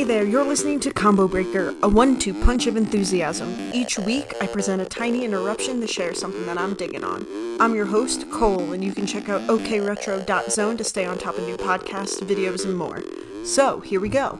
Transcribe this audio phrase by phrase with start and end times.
[0.00, 3.54] Hey there, you're listening to Combo Breaker, a one two punch of enthusiasm.
[3.74, 7.26] Each week, I present a tiny interruption to share something that I'm digging on.
[7.60, 11.44] I'm your host, Cole, and you can check out okretro.zone to stay on top of
[11.44, 13.02] new podcasts, videos, and more.
[13.44, 14.38] So, here we go.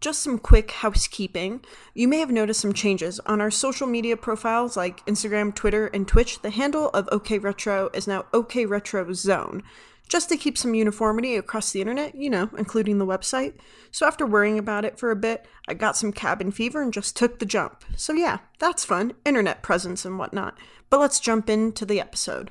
[0.00, 1.62] Just some quick housekeeping.
[1.94, 6.08] You may have noticed some changes on our social media profiles like Instagram, Twitter, and
[6.08, 6.40] Twitch.
[6.40, 9.62] The handle of OK Retro is now OK Retro Zone
[10.10, 13.54] just to keep some uniformity across the internet, you know, including the website.
[13.92, 17.16] So after worrying about it for a bit, I got some cabin fever and just
[17.16, 17.84] took the jump.
[17.94, 20.58] So yeah, that's fun, internet presence and whatnot.
[20.90, 22.50] But let's jump into the episode.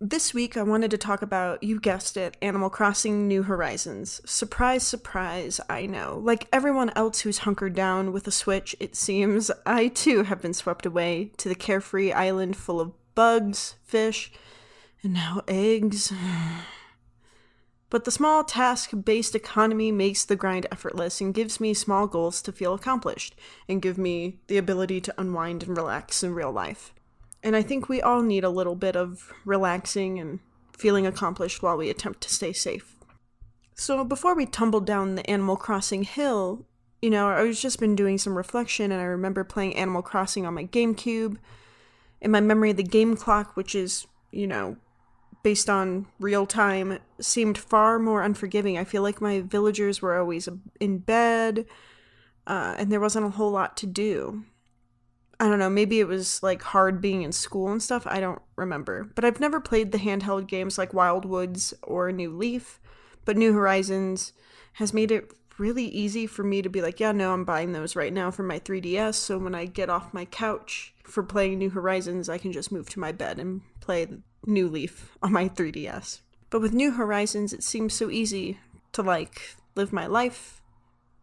[0.00, 4.20] This week, I wanted to talk about, you guessed it, Animal Crossing New Horizons.
[4.24, 6.20] Surprise, surprise, I know.
[6.22, 10.54] Like everyone else who's hunkered down with a Switch, it seems, I too have been
[10.54, 14.30] swept away to the carefree island full of bugs, fish,
[15.02, 16.12] and now eggs.
[17.90, 22.42] But the small task based economy makes the grind effortless and gives me small goals
[22.42, 23.34] to feel accomplished
[23.66, 26.92] and give me the ability to unwind and relax in real life.
[27.42, 30.40] And I think we all need a little bit of relaxing and
[30.76, 32.96] feeling accomplished while we attempt to stay safe.
[33.74, 36.66] So before we tumbled down the Animal Crossing hill,
[37.00, 40.46] you know, I was just been doing some reflection and I remember playing Animal Crossing
[40.46, 41.36] on my GameCube.
[42.20, 44.76] In my memory, the game clock, which is, you know,
[45.44, 48.76] based on real time seemed far more unforgiving.
[48.76, 50.48] I feel like my villagers were always
[50.80, 51.66] in bed
[52.48, 54.44] uh, and there wasn't a whole lot to do.
[55.40, 58.06] I don't know, maybe it was like hard being in school and stuff.
[58.06, 59.08] I don't remember.
[59.14, 62.80] But I've never played the handheld games like Wild World or New Leaf,
[63.24, 64.32] but New Horizons
[64.74, 67.96] has made it really easy for me to be like, yeah, no, I'm buying those
[67.96, 69.14] right now for my 3DS.
[69.14, 72.88] So when I get off my couch for playing New Horizons, I can just move
[72.90, 74.06] to my bed and play
[74.46, 76.20] New Leaf on my 3DS.
[76.50, 78.58] But with New Horizons, it seems so easy
[78.92, 80.62] to like live my life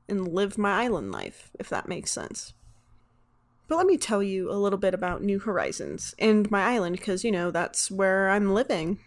[0.07, 2.53] and live my island life, if that makes sense.
[3.67, 7.23] But let me tell you a little bit about New Horizons and my island, because,
[7.23, 8.99] you know, that's where I'm living.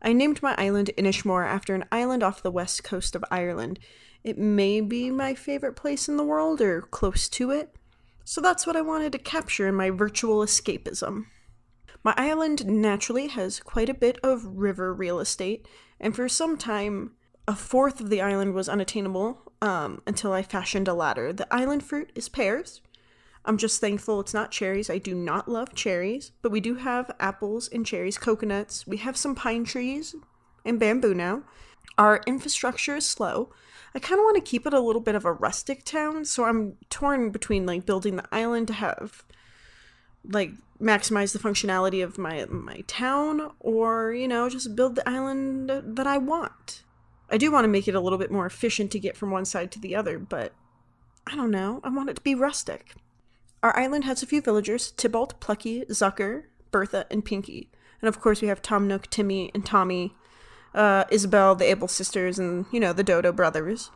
[0.00, 3.78] I named my island Inishmore after an island off the west coast of Ireland.
[4.22, 7.74] It may be my favorite place in the world, or close to it,
[8.24, 11.26] so that's what I wanted to capture in my virtual escapism.
[12.02, 15.66] My island naturally has quite a bit of river real estate,
[16.00, 17.12] and for some time,
[17.46, 21.32] a fourth of the island was unattainable um, until I fashioned a ladder.
[21.32, 22.80] The island fruit is pears.
[23.44, 24.88] I'm just thankful it's not cherries.
[24.88, 28.86] I do not love cherries, but we do have apples and cherries, coconuts.
[28.86, 30.14] We have some pine trees
[30.64, 31.42] and bamboo now.
[31.98, 33.50] Our infrastructure is slow.
[33.94, 36.44] I kind of want to keep it a little bit of a rustic town, so
[36.44, 39.24] I'm torn between like building the island to have
[40.28, 45.70] like maximize the functionality of my my town or you know just build the island
[45.84, 46.82] that I want.
[47.30, 49.44] I do want to make it a little bit more efficient to get from one
[49.44, 50.52] side to the other, but
[51.26, 51.80] I don't know.
[51.84, 52.94] I want it to be rustic.
[53.64, 57.70] Our island has a few villagers Tybalt, Plucky, Zucker, Bertha, and Pinky.
[58.02, 60.14] And of course, we have Tom Nook, Timmy, and Tommy,
[60.74, 63.90] uh, Isabelle, the Able sisters, and, you know, the Dodo brothers.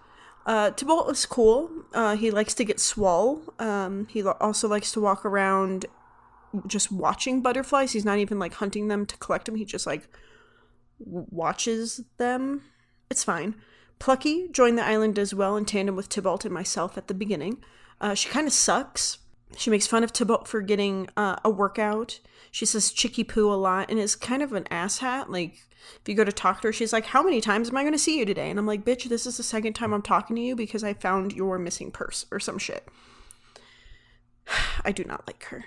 [0.46, 1.70] Uh, Tybalt is cool.
[1.92, 3.42] Uh, he likes to get swole.
[3.58, 5.84] Um, he lo- also likes to walk around
[6.66, 7.92] just watching butterflies.
[7.92, 9.56] He's not even like hunting them to collect them.
[9.56, 10.08] He just like
[10.98, 12.62] w- watches them.
[13.10, 13.54] It's fine.
[13.98, 17.62] Plucky joined the island as well in tandem with Tybalt and myself at the beginning.
[18.00, 19.18] Uh, she kind of sucks.
[19.56, 22.20] She makes fun of Tybalt for getting uh, a workout.
[22.50, 25.28] She says chicky poo a lot and is kind of an asshat.
[25.28, 25.54] Like,
[26.00, 27.92] if you go to talk to her, she's like, How many times am I going
[27.92, 28.50] to see you today?
[28.50, 30.94] And I'm like, Bitch, this is the second time I'm talking to you because I
[30.94, 32.86] found your missing purse or some shit.
[34.84, 35.64] I do not like her.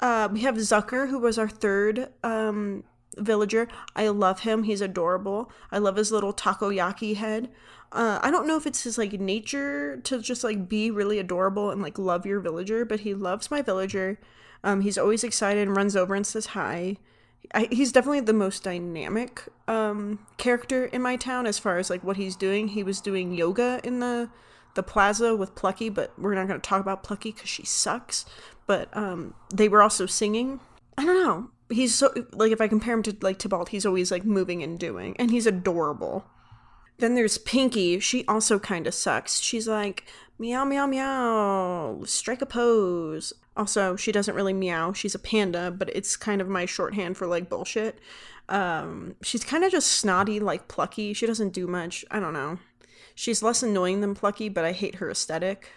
[0.00, 2.84] Uh, we have Zucker, who was our third um,
[3.16, 3.68] villager.
[3.94, 4.64] I love him.
[4.64, 5.50] He's adorable.
[5.70, 7.50] I love his little takoyaki head.
[7.92, 11.70] Uh, I don't know if it's his like nature to just like be really adorable
[11.70, 14.18] and like love your villager, but he loves my villager.
[14.64, 16.96] Um, he's always excited and runs over and says hi.
[17.54, 22.02] I, he's definitely the most dynamic um, character in my town as far as like
[22.02, 22.68] what he's doing.
[22.68, 24.30] He was doing yoga in the
[24.74, 28.24] the plaza with Plucky, but we're not going to talk about Plucky because she sucks
[28.66, 30.60] but um, they were also singing.
[30.96, 31.50] I don't know.
[31.70, 34.78] He's so like if I compare him to like Tybalt, he's always like moving and
[34.78, 36.24] doing, and he's adorable.
[37.02, 37.98] Then there's Pinky.
[37.98, 39.40] She also kind of sucks.
[39.40, 40.04] She's like
[40.38, 43.32] meow meow meow, strike a pose.
[43.56, 44.92] Also, she doesn't really meow.
[44.92, 47.98] She's a panda, but it's kind of my shorthand for like bullshit.
[48.48, 51.12] Um, she's kind of just snotty like Plucky.
[51.12, 52.04] She doesn't do much.
[52.08, 52.60] I don't know.
[53.16, 55.72] She's less annoying than Plucky, but I hate her aesthetic.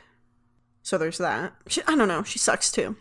[0.83, 1.56] So there's that.
[1.68, 2.21] She, I don't know.
[2.21, 2.98] She sucks too.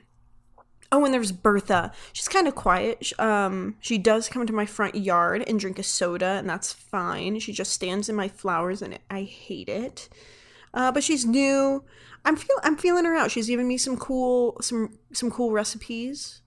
[0.94, 1.90] Oh, and there's Bertha.
[2.12, 3.12] She's kind of quiet.
[3.18, 7.40] Um, she does come to my front yard and drink a soda, and that's fine.
[7.40, 10.08] She just stands in my flowers, and I hate it.
[10.72, 11.82] Uh, but she's new.
[12.24, 13.32] I'm feel I'm feeling her out.
[13.32, 16.42] She's given me some cool some some cool recipes.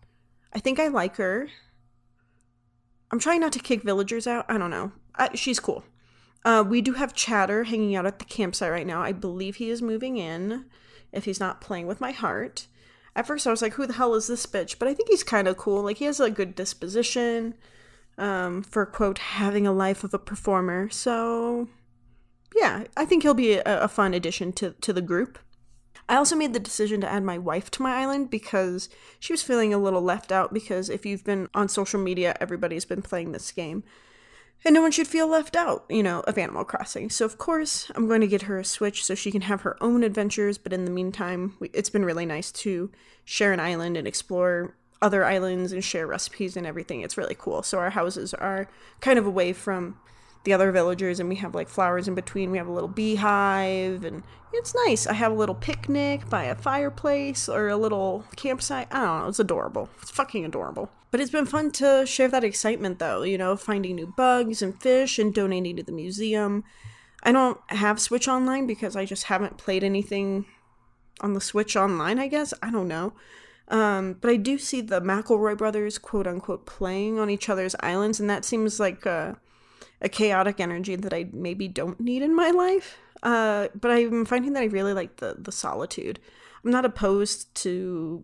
[0.54, 1.50] I think I like her.
[3.12, 4.46] I'm trying not to kick villagers out.
[4.48, 4.94] I don't know.
[5.16, 5.84] I, she's cool.
[6.46, 9.02] Uh, we do have Chadder hanging out at the campsite right now.
[9.02, 10.68] I believe he is moving in
[11.12, 12.68] if he's not playing with my heart.
[13.18, 14.78] At first, I was like, who the hell is this bitch?
[14.78, 15.82] But I think he's kind of cool.
[15.82, 17.56] Like, he has a good disposition
[18.16, 20.88] um, for, quote, having a life of a performer.
[20.92, 21.68] So,
[22.56, 25.40] yeah, I think he'll be a, a fun addition to, to the group.
[26.08, 28.88] I also made the decision to add my wife to my island because
[29.20, 30.54] she was feeling a little left out.
[30.54, 33.84] Because if you've been on social media, everybody's been playing this game.
[34.66, 37.10] And no one should feel left out, you know, of Animal Crossing.
[37.10, 39.82] So, of course, I'm going to get her a Switch so she can have her
[39.82, 40.58] own adventures.
[40.58, 42.92] But in the meantime, it's been really nice to
[43.24, 47.02] share an island and explore other islands and share recipes and everything.
[47.02, 47.64] It's really cool.
[47.64, 48.68] So, our houses are
[49.00, 49.98] kind of away from
[50.48, 52.52] the other villagers and we have like flowers in between.
[52.52, 54.24] We have a little beehive and
[54.54, 55.06] it's nice.
[55.06, 58.88] I have a little picnic by a fireplace or a little campsite.
[58.90, 59.28] I don't know.
[59.28, 59.90] It's adorable.
[60.02, 60.90] It's fucking adorable.
[61.12, 64.82] But it's been fun to share that excitement though, you know, finding new bugs and
[64.82, 66.64] fish and donating to the museum.
[67.24, 70.46] I don't have Switch Online because I just haven't played anything
[71.20, 72.54] on the Switch Online, I guess.
[72.64, 73.12] I don't know.
[73.68, 78.22] Um, but I do see the McElroy brothers, quote unquote, playing on each other's islands,
[78.22, 79.38] and that seems like a,
[80.02, 83.00] a chaotic energy that I maybe don't need in my life.
[83.24, 86.20] Uh, but I'm finding that I really like the the solitude.
[86.64, 88.24] I'm not opposed to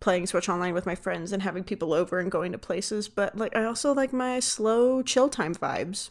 [0.00, 3.36] playing Switch Online with my friends and having people over and going to places, but
[3.36, 6.10] like I also like my slow chill time vibes.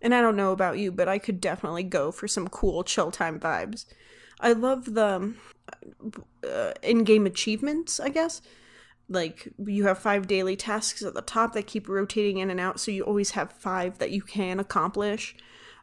[0.00, 3.10] And I don't know about you, but I could definitely go for some cool chill
[3.10, 3.86] time vibes.
[4.40, 5.34] I love the
[6.44, 8.42] uh, in-game achievements, I guess.
[9.12, 12.80] Like you have five daily tasks at the top that keep rotating in and out,
[12.80, 15.36] so you always have five that you can accomplish.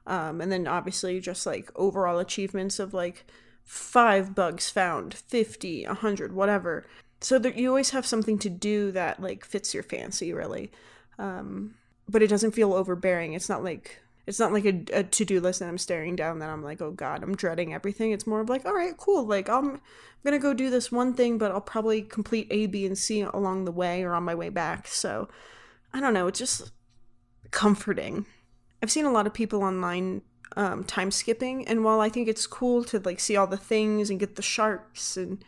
[0.08, 3.26] Um, and then obviously just like overall achievements of like
[3.64, 6.86] five bugs found, 50, 100, whatever.
[7.22, 10.72] So that you always have something to do that like fits your fancy, really.
[11.20, 11.76] Um,
[12.08, 13.34] but it doesn't feel overbearing.
[13.34, 14.00] It's not like
[14.30, 16.92] it's not like a, a to-do list that I'm staring down that I'm like, oh
[16.92, 18.12] god, I'm dreading everything.
[18.12, 19.26] It's more of like, all right, cool.
[19.26, 19.81] Like I'm,
[20.24, 23.66] gonna go do this one thing, but I'll probably complete A, B, and C along
[23.66, 24.88] the way or on my way back.
[24.88, 25.30] So
[25.92, 26.28] I don't know.
[26.28, 26.72] It's just
[27.50, 28.28] comforting.
[28.84, 30.22] I've seen a lot of people online
[30.56, 34.12] um, time skipping, and while I think it's cool to like see all the things
[34.12, 35.44] and get the sharks and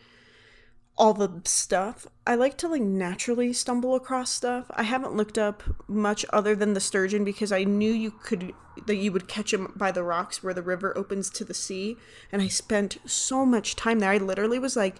[0.98, 4.66] all the stuff, I like to like naturally stumble across stuff.
[4.70, 8.52] I haven't looked up much other than the sturgeon because I knew you could
[8.86, 11.96] that you would catch him by the rocks where the river opens to the sea,
[12.30, 14.10] and I spent so much time there.
[14.10, 14.96] I literally was like,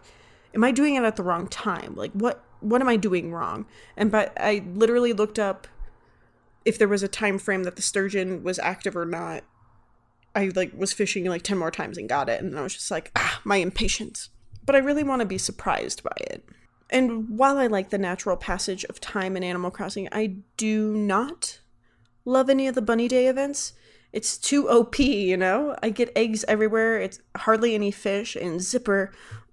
[0.54, 1.94] "Am I doing it at the wrong time?
[1.94, 3.66] Like what what am I doing wrong?"
[3.96, 5.66] And but I literally looked up
[6.64, 9.44] if there was a time frame that the sturgeon was active or not.
[10.34, 12.90] I like was fishing like 10 more times and got it and I was just
[12.90, 14.30] like, "Ah, my impatience."
[14.64, 16.48] But I really want to be surprised by it.
[16.90, 21.60] And while I like the natural passage of time in Animal Crossing, I do not
[22.24, 23.72] love any of the Bunny Day events.
[24.12, 25.74] It's too OP, you know?
[25.82, 29.10] I get eggs everywhere, it's hardly any fish, and Zipper.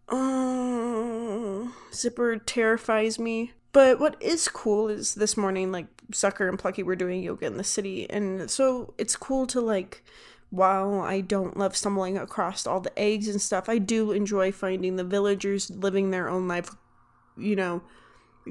[0.10, 3.54] Oh, Zipper terrifies me.
[3.72, 7.57] But what is cool is this morning, like Zucker and Plucky were doing yoga in
[7.57, 10.04] the city, and so it's cool to like.
[10.50, 14.96] While I don't love stumbling across all the eggs and stuff, I do enjoy finding
[14.96, 16.72] the villagers living their own life.
[17.38, 17.84] You know,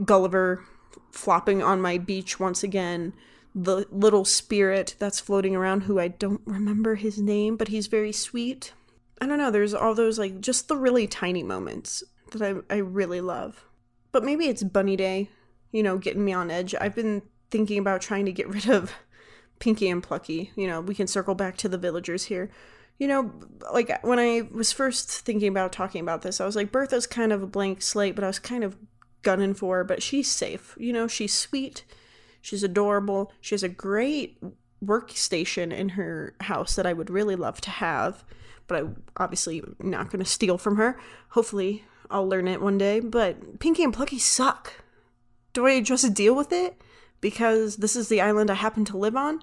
[0.04, 0.64] Gulliver
[1.10, 3.14] flopping on my beach once again,
[3.54, 8.12] the little spirit that's floating around who I don't remember his name, but he's very
[8.12, 8.72] sweet.
[9.20, 12.78] I don't know, there's all those like just the really tiny moments that I, I
[12.78, 13.64] really love.
[14.12, 15.30] But maybe it's Bunny Day,
[15.72, 16.74] you know, getting me on edge.
[16.80, 18.92] I've been thinking about trying to get rid of
[19.58, 20.52] Pinky and Plucky.
[20.56, 22.50] You know, we can circle back to the villagers here.
[22.98, 23.32] You know,
[23.72, 27.32] like when I was first thinking about talking about this, I was like, Bertha's kind
[27.32, 28.76] of a blank slate, but I was kind of
[29.22, 30.74] gunning for her, but she's safe.
[30.78, 31.84] You know, she's sweet,
[32.40, 34.42] she's adorable, she has a great
[34.84, 38.24] workstation in her house that I would really love to have,
[38.66, 40.98] but I obviously not going to steal from her.
[41.30, 43.00] Hopefully, I'll learn it one day.
[43.00, 44.84] But Pinky and Plucky suck.
[45.52, 46.80] Do I just deal with it
[47.20, 49.40] because this is the island I happen to live on?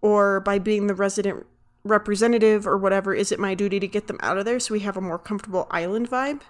[0.00, 1.46] Or by being the resident
[1.84, 4.80] representative or whatever, is it my duty to get them out of there so we
[4.80, 6.42] have a more comfortable island vibe?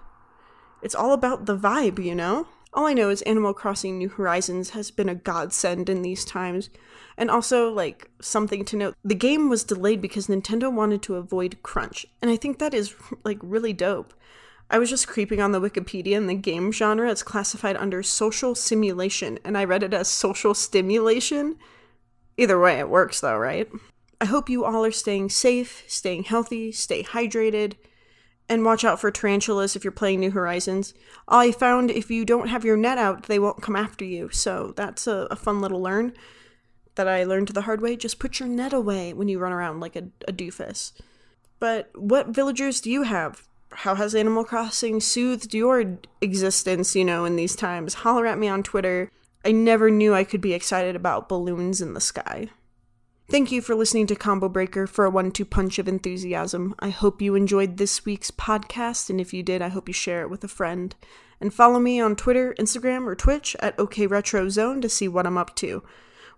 [0.83, 2.49] It's all about the vibe, you know?
[2.75, 6.71] All I know is Animal Crossing New Horizons has been a godsend in these times.
[7.19, 11.62] And also, like, something to note the game was delayed because Nintendo wanted to avoid
[11.62, 12.07] crunch.
[12.23, 14.14] And I think that is, like, really dope.
[14.73, 17.11] I was just creeping on the Wikipedia and the game genre.
[17.11, 21.57] It's classified under social simulation, and I read it as social stimulation.
[22.38, 23.69] Either way, it works though, right?
[24.19, 27.75] I hope you all are staying safe, staying healthy, stay hydrated,
[28.49, 30.95] and watch out for tarantulas if you're playing New Horizons.
[31.29, 34.73] I found if you don't have your net out, they won't come after you, so
[34.75, 36.14] that's a, a fun little learn
[36.95, 37.95] that I learned the hard way.
[37.95, 40.93] Just put your net away when you run around like a, a doofus.
[41.59, 43.47] But what villagers do you have?
[43.75, 47.95] How has Animal Crossing soothed your existence, you know, in these times?
[47.95, 49.11] Holler at me on Twitter.
[49.45, 52.49] I never knew I could be excited about balloons in the sky.
[53.29, 56.75] Thank you for listening to Combo Breaker for a one two punch of enthusiasm.
[56.79, 60.23] I hope you enjoyed this week's podcast, and if you did, I hope you share
[60.23, 60.95] it with a friend.
[61.41, 65.57] And follow me on Twitter, Instagram, or Twitch at OKRetroZone to see what I'm up
[65.57, 65.83] to.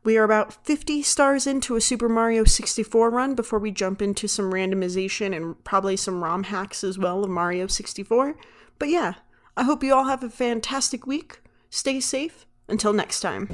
[0.05, 4.29] We are about 50 stars into a Super Mario 64 run before we jump into
[4.29, 8.37] some randomization and probably some ROM hacks as well of Mario 64.
[8.79, 9.15] But yeah,
[9.57, 11.41] I hope you all have a fantastic week.
[11.71, 12.47] Stay safe.
[12.67, 13.49] Until next time.